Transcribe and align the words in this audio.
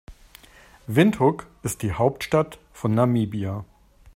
Windhoek 0.87 1.45
ist 1.61 1.83
die 1.83 1.93
Hauptstadt 1.93 2.57
von 2.73 2.95
Namibia. 2.95 3.63